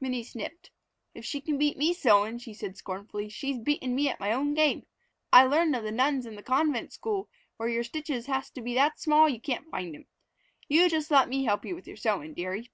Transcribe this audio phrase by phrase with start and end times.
[0.00, 0.70] Minnie sniffed.
[1.12, 4.54] "If she can beat me sewin'," she said scornfully, "she's beatin' me at my own
[4.54, 4.86] game.
[5.30, 8.72] I learned of the nuns in the convent school where your stitches has to be
[8.76, 10.06] that small you can't find 'em.
[10.68, 12.70] You just let me help with your sewin', dearie."